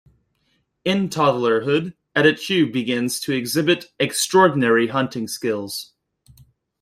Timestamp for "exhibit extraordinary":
3.33-4.87